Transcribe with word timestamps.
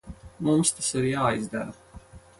Mums 0.47 0.71
tas 0.77 0.89
ir 1.01 1.05
jāizdara. 1.11 2.03